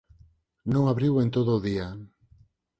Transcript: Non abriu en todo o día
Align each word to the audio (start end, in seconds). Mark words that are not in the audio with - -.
Non 0.71 0.83
abriu 0.91 1.13
en 1.23 1.29
todo 1.35 1.51
o 1.57 1.63
día 1.69 1.87